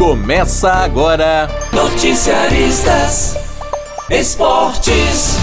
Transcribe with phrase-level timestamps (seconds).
[0.00, 1.46] Começa agora.
[1.74, 3.36] Noticiaristas
[4.08, 5.36] Esportes.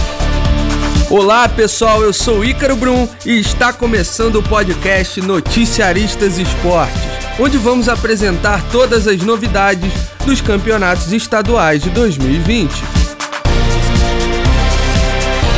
[1.11, 6.99] Olá pessoal, eu sou Ícaro Brum e está começando o podcast Noticiaristas Esportes,
[7.39, 9.93] onde vamos apresentar todas as novidades
[10.25, 12.71] dos campeonatos estaduais de 2020.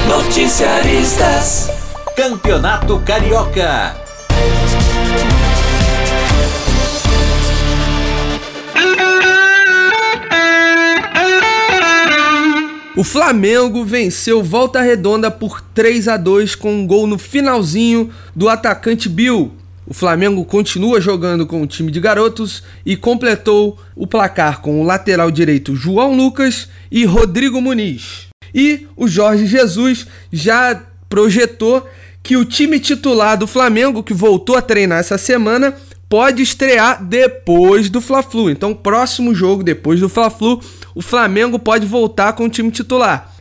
[0.10, 1.70] Noticiaristas
[2.18, 3.96] Campeonato Carioca.
[13.00, 18.50] O Flamengo venceu Volta Redonda por 3 a 2 com um gol no finalzinho do
[18.50, 19.54] atacante Bill.
[19.88, 24.84] O Flamengo continua jogando com o time de garotos e completou o placar com o
[24.84, 28.28] lateral direito João Lucas e Rodrigo Muniz.
[28.54, 31.88] E o Jorge Jesus já projetou
[32.22, 35.74] que o time titular do Flamengo, que voltou a treinar essa semana,
[36.10, 38.50] pode estrear depois do Fla-Flu.
[38.50, 40.60] Então, próximo jogo depois do Fla-Flu,
[40.96, 43.32] o Flamengo pode voltar com o time titular.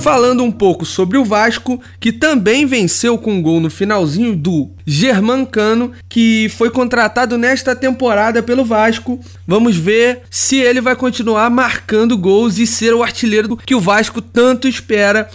[0.00, 4.70] Falando um pouco sobre o Vasco, que também venceu com um gol no finalzinho do
[4.86, 9.20] Germancano, que foi contratado nesta temporada pelo Vasco.
[9.46, 14.22] Vamos ver se ele vai continuar marcando gols e ser o artilheiro que o Vasco
[14.22, 15.28] tanto espera.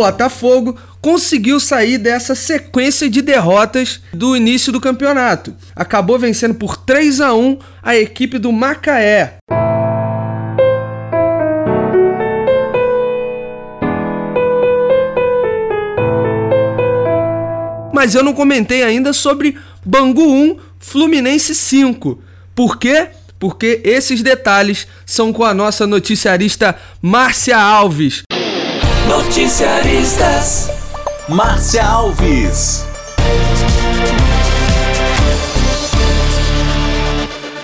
[0.00, 5.54] Botafogo conseguiu sair dessa sequência de derrotas do início do campeonato.
[5.76, 9.34] Acabou vencendo por 3 a 1 a equipe do Macaé.
[17.92, 22.22] Mas eu não comentei ainda sobre Bangu 1, Fluminense 5.
[22.54, 23.08] Por quê?
[23.38, 28.22] Porque esses detalhes são com a nossa noticiarista Márcia Alves.
[29.10, 30.70] Noticiaristas
[31.28, 32.86] Márcia Alves.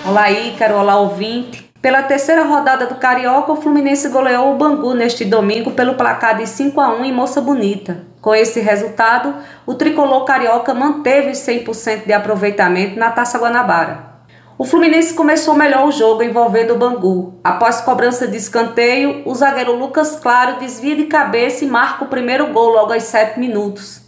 [0.05, 1.71] Olá, Ícaro, olá, ouvinte.
[1.81, 6.49] Pela terceira rodada do Carioca, o Fluminense goleou o Bangu neste domingo pelo placar de
[6.49, 8.03] 5 a 1 em Moça Bonita.
[8.21, 9.33] Com esse resultado,
[9.65, 14.16] o tricolor carioca manteve 100% de aproveitamento na Taça Guanabara.
[14.59, 17.35] O Fluminense começou melhor o jogo envolvendo o Bangu.
[17.45, 22.47] Após cobrança de escanteio, o zagueiro Lucas Claro desvia de cabeça e marca o primeiro
[22.55, 24.01] gol logo aos 7 minutos.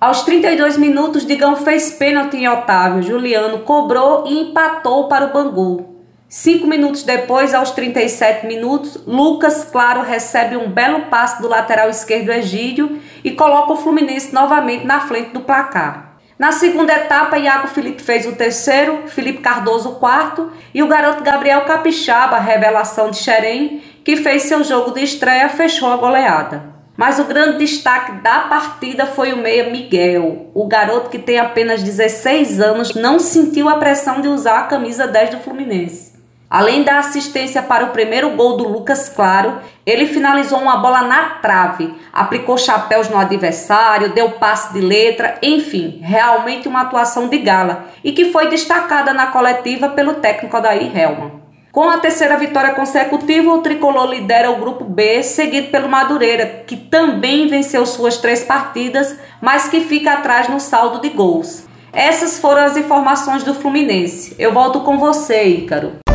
[0.00, 3.02] Aos 32 minutos, Digão fez pênalti em Otávio.
[3.02, 5.96] Juliano cobrou e empatou para o Bangu.
[6.28, 12.30] Cinco minutos depois, aos 37 minutos, Lucas Claro recebe um belo passe do lateral esquerdo
[12.30, 16.07] Egídio e coloca o Fluminense novamente na frente do placar.
[16.38, 21.24] Na segunda etapa, Iago Felipe fez o terceiro, Felipe Cardoso o quarto e o garoto
[21.24, 26.62] Gabriel Capixaba, revelação de Xerém, que fez seu jogo de estreia, fechou a goleada.
[26.96, 30.50] Mas o grande destaque da partida foi o meia Miguel.
[30.54, 35.08] O garoto que tem apenas 16 anos não sentiu a pressão de usar a camisa
[35.08, 36.07] 10 do Fluminense.
[36.50, 41.24] Além da assistência para o primeiro gol do Lucas Claro, ele finalizou uma bola na
[41.42, 47.84] trave, aplicou chapéus no adversário, deu passe de letra, enfim, realmente uma atuação de gala
[48.02, 51.32] e que foi destacada na coletiva pelo técnico Adair Helman.
[51.70, 56.76] Com a terceira vitória consecutiva, o tricolor lidera o grupo B, seguido pelo Madureira, que
[56.76, 61.68] também venceu suas três partidas, mas que fica atrás no saldo de gols.
[61.92, 64.34] Essas foram as informações do Fluminense.
[64.38, 66.07] Eu volto com você, Ícaro.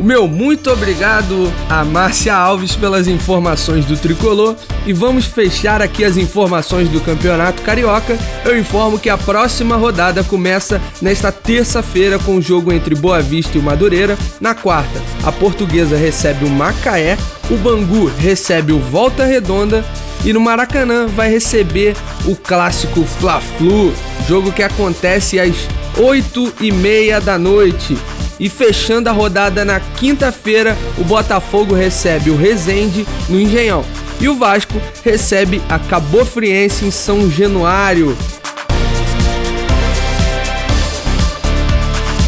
[0.00, 4.56] O meu muito obrigado a Márcia Alves pelas informações do tricolor
[4.86, 8.18] e vamos fechar aqui as informações do Campeonato Carioca.
[8.42, 13.58] Eu informo que a próxima rodada começa nesta terça-feira com o jogo entre Boa Vista
[13.58, 14.16] e o Madureira.
[14.40, 17.18] Na quarta, a Portuguesa recebe o Macaé,
[17.50, 19.84] o Bangu recebe o Volta Redonda
[20.24, 21.94] e no Maracanã vai receber
[22.24, 23.92] o clássico Fla-Flu,
[24.26, 25.68] jogo que acontece às
[25.98, 27.98] 8 e meia da noite.
[28.40, 33.84] E fechando a rodada na quinta-feira, o Botafogo recebe o Resende no Engenhão.
[34.18, 38.16] E o Vasco recebe a Cabo Friense em São Januário.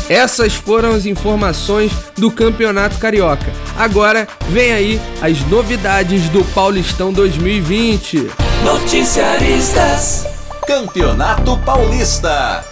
[0.08, 3.50] Essas foram as informações do Campeonato Carioca.
[3.78, 8.28] Agora vem aí as novidades do Paulistão 2020.
[8.62, 10.26] Noticiaristas
[10.66, 12.62] Campeonato Paulista.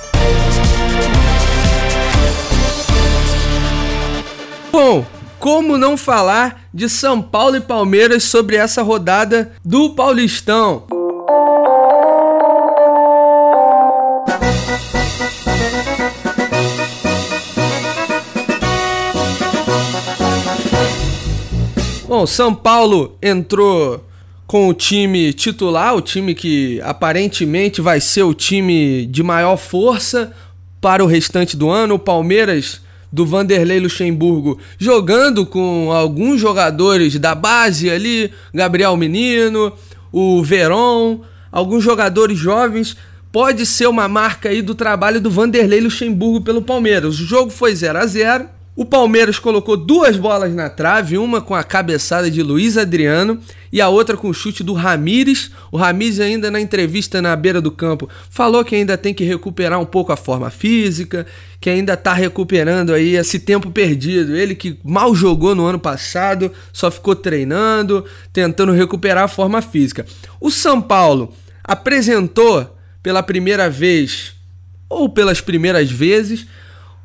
[4.72, 5.04] Bom,
[5.40, 10.84] como não falar de São Paulo e Palmeiras sobre essa rodada do Paulistão?
[22.06, 24.06] Bom, São Paulo entrou
[24.46, 30.32] com o time titular, o time que aparentemente vai ser o time de maior força
[30.80, 31.96] para o restante do ano.
[31.96, 32.80] O Palmeiras
[33.12, 39.72] do Vanderlei Luxemburgo jogando com alguns jogadores da base ali, Gabriel Menino,
[40.12, 41.20] o Veron,
[41.50, 42.96] alguns jogadores jovens.
[43.32, 47.20] Pode ser uma marca aí do trabalho do Vanderlei Luxemburgo pelo Palmeiras.
[47.20, 51.54] O jogo foi 0 a 0 o Palmeiras colocou duas bolas na trave, uma com
[51.54, 53.38] a cabeçada de Luiz Adriano
[53.70, 55.50] e a outra com o chute do Ramires.
[55.70, 59.78] O Ramires ainda na entrevista na beira do campo falou que ainda tem que recuperar
[59.78, 61.26] um pouco a forma física,
[61.60, 64.34] que ainda está recuperando aí esse tempo perdido.
[64.34, 70.06] Ele que mal jogou no ano passado, só ficou treinando, tentando recuperar a forma física.
[70.40, 74.32] O São Paulo apresentou pela primeira vez
[74.88, 76.46] ou pelas primeiras vezes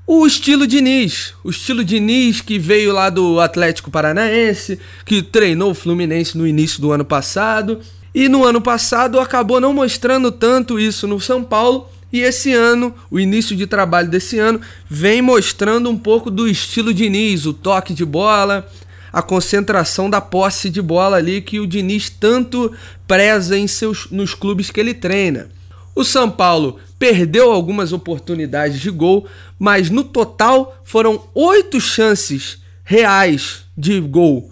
[0.08, 5.76] o estilo Diniz, o estilo Diniz que veio lá do Atlético Paranaense, que treinou o
[5.76, 7.80] Fluminense no início do ano passado,
[8.14, 12.94] e no ano passado acabou não mostrando tanto isso no São Paulo, e esse ano,
[13.10, 17.94] o início de trabalho desse ano, vem mostrando um pouco do estilo Diniz, o toque
[17.94, 18.70] de bola,
[19.12, 22.72] a concentração da posse de bola ali que o Diniz tanto
[23.08, 25.50] preza em seus, nos clubes que ele treina.
[25.96, 29.26] O São Paulo perdeu algumas oportunidades de gol,
[29.58, 34.52] mas no total foram oito chances reais de gol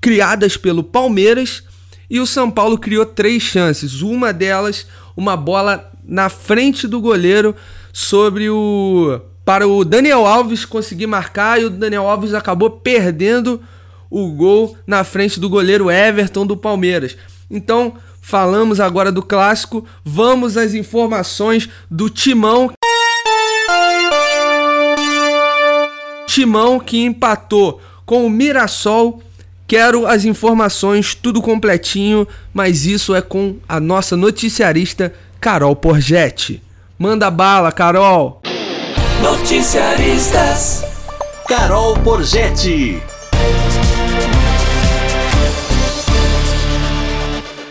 [0.00, 1.62] criadas pelo Palmeiras
[2.10, 4.02] e o São Paulo criou três chances.
[4.02, 4.86] Uma delas,
[5.16, 7.54] uma bola na frente do goleiro
[7.92, 13.60] sobre o para o Daniel Alves conseguir marcar e o Daniel Alves acabou perdendo
[14.08, 17.16] o gol na frente do goleiro Everton do Palmeiras.
[17.50, 22.70] Então, Falamos agora do clássico, vamos às informações do Timão.
[26.26, 29.20] Timão que empatou com o Mirassol.
[29.66, 36.62] Quero as informações, tudo completinho, mas isso é com a nossa noticiarista Carol Porgetti.
[36.98, 38.40] Manda bala, Carol!
[39.22, 40.84] Noticiaristas
[41.48, 43.02] Carol Porgetti.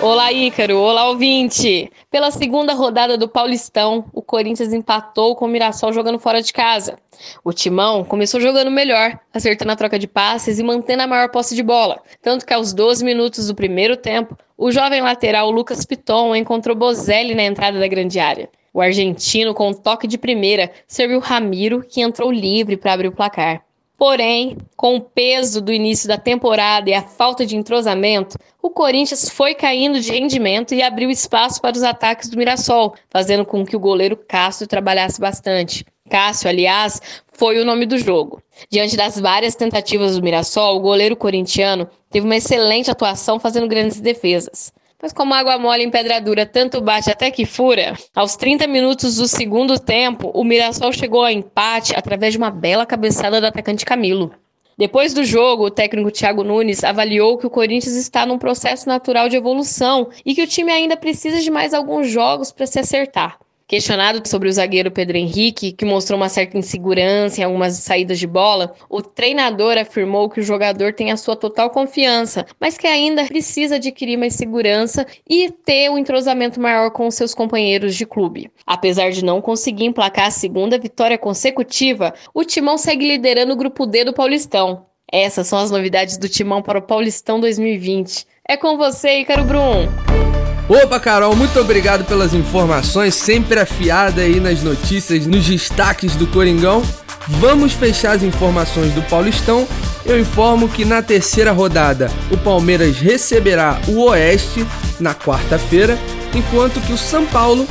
[0.01, 0.80] Olá, Ícaro.
[0.80, 1.92] Olá, ouvinte.
[2.09, 6.98] Pela segunda rodada do Paulistão, o Corinthians empatou com o Mirassol jogando fora de casa.
[7.44, 11.53] O Timão começou jogando melhor, acertando a troca de passes e mantendo a maior posse
[11.53, 12.01] de bola.
[12.19, 17.36] Tanto que aos 12 minutos do primeiro tempo, o jovem lateral Lucas Piton encontrou Bozelli
[17.36, 18.50] na entrada da grande área.
[18.74, 23.15] O argentino, com um toque de primeira, serviu Ramiro, que entrou livre para abrir o
[23.15, 23.63] placar.
[24.01, 29.30] Porém, com o peso do início da temporada e a falta de entrosamento, o Corinthians
[29.30, 33.75] foi caindo de rendimento e abriu espaço para os ataques do Mirassol, fazendo com que
[33.75, 35.86] o goleiro Cássio trabalhasse bastante.
[36.09, 37.00] Cássio, aliás,
[37.31, 38.42] foi o nome do jogo.
[38.71, 44.01] Diante das várias tentativas do Mirassol, o goleiro corintiano teve uma excelente atuação fazendo grandes
[44.01, 44.74] defesas.
[45.01, 49.15] Mas como água mole em pedra dura tanto bate até que fura, aos 30 minutos
[49.15, 53.83] do segundo tempo, o Mirassol chegou ao empate através de uma bela cabeçada do atacante
[53.83, 54.31] Camilo.
[54.77, 59.27] Depois do jogo, o técnico Thiago Nunes avaliou que o Corinthians está num processo natural
[59.27, 63.39] de evolução e que o time ainda precisa de mais alguns jogos para se acertar.
[63.71, 68.28] Questionado sobre o zagueiro Pedro Henrique, que mostrou uma certa insegurança em algumas saídas de
[68.28, 73.23] bola, o treinador afirmou que o jogador tem a sua total confiança, mas que ainda
[73.23, 78.51] precisa adquirir mais segurança e ter um entrosamento maior com seus companheiros de clube.
[78.68, 83.85] Apesar de não conseguir emplacar a segunda vitória consecutiva, o Timão segue liderando o grupo
[83.85, 84.85] D do Paulistão.
[85.09, 88.28] Essas são as novidades do Timão para o Paulistão 2020.
[88.45, 90.31] É com você, Ícaro Brum!
[90.73, 96.81] Opa, Carol, muito obrigado pelas informações, sempre afiada aí nas notícias, nos destaques do Coringão.
[97.28, 99.68] Vamos fechar as informações do Paulistão.
[100.06, 104.66] Eu informo que na terceira rodada o Palmeiras receberá o Oeste
[104.97, 105.99] na quarta-feira,
[106.33, 107.68] enquanto que o São Paulo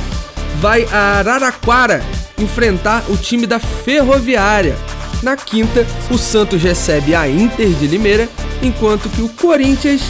[0.59, 2.03] vai a Araraquara
[2.37, 4.75] enfrentar o time da Ferroviária.
[5.23, 8.29] Na quinta, o Santos recebe a Inter de Limeira,
[8.61, 10.03] enquanto que o Corinthians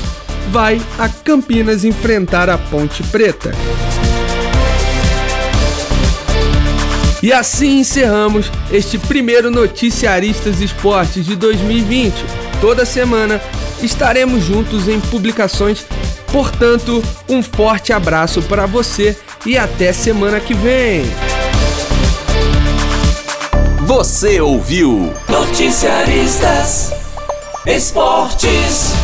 [0.50, 3.52] vai a Campinas enfrentar a Ponte Preta.
[7.24, 12.14] E assim encerramos este primeiro Noticiaristas Esportes de 2020.
[12.60, 13.40] Toda semana
[13.82, 15.86] estaremos juntos em publicações.
[16.32, 21.04] Portanto, um forte abraço para você e até semana que vem.
[23.82, 26.94] Você ouviu Noticiaristas
[27.66, 29.01] Esportes.